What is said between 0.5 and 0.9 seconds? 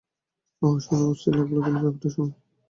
উহ,